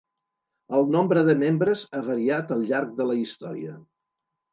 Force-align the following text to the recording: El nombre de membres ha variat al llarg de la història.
El 0.77 0.87
nombre 0.95 1.21
de 1.27 1.35
membres 1.43 1.83
ha 1.97 2.01
variat 2.07 2.55
al 2.55 2.63
llarg 2.71 2.95
de 3.03 3.07
la 3.11 3.19
història. 3.25 3.75